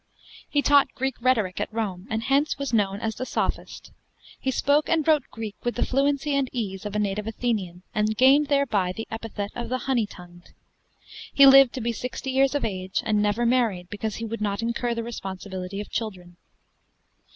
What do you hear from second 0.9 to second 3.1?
Greek rhetoric at Rome, and hence was known